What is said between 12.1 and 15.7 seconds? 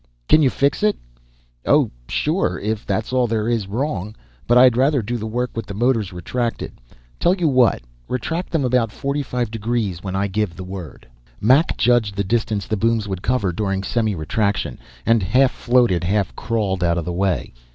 the distance the booms would cover during semiretraction and half